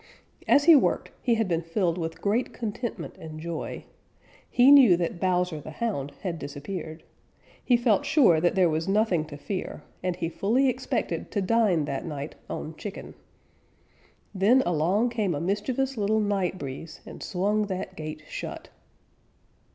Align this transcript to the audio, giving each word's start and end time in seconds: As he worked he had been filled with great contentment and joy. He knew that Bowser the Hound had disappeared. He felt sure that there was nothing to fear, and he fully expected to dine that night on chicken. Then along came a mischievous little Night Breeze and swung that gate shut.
As 0.47 0.63
he 0.63 0.75
worked 0.75 1.11
he 1.21 1.35
had 1.35 1.47
been 1.47 1.61
filled 1.61 1.95
with 1.99 2.21
great 2.23 2.53
contentment 2.53 3.15
and 3.19 3.39
joy. 3.39 3.83
He 4.49 4.71
knew 4.71 4.97
that 4.97 5.19
Bowser 5.19 5.61
the 5.61 5.69
Hound 5.69 6.11
had 6.21 6.39
disappeared. 6.39 7.03
He 7.63 7.77
felt 7.77 8.03
sure 8.03 8.41
that 8.41 8.55
there 8.55 8.67
was 8.67 8.87
nothing 8.87 9.25
to 9.25 9.37
fear, 9.37 9.83
and 10.01 10.15
he 10.15 10.27
fully 10.27 10.69
expected 10.69 11.29
to 11.29 11.39
dine 11.43 11.85
that 11.85 12.03
night 12.03 12.33
on 12.49 12.75
chicken. 12.77 13.13
Then 14.33 14.63
along 14.65 15.09
came 15.11 15.35
a 15.35 15.39
mischievous 15.39 15.95
little 15.97 16.19
Night 16.19 16.57
Breeze 16.57 17.01
and 17.05 17.21
swung 17.21 17.67
that 17.67 17.95
gate 17.95 18.23
shut. 18.27 18.69